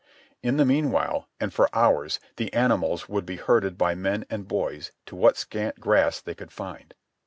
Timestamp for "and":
1.39-1.53, 4.31-4.47